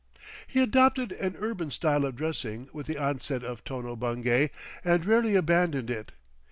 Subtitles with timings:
[0.47, 4.49] He adopted an urban style of dressing with the onset of Tono Bungay
[4.83, 6.11] and rarely abandoned it.